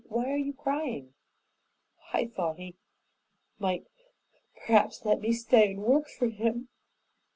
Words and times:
Why 0.09 0.31
are 0.31 0.35
you 0.35 0.53
crying?" 0.53 1.13
"I 2.11 2.25
thought 2.25 2.57
he 2.57 2.73
might 3.59 3.85
p'raps 4.65 5.05
let 5.05 5.21
me 5.21 5.31
stay 5.31 5.69
and 5.73 5.83
work 5.83 6.07
for 6.09 6.27
him." 6.27 6.69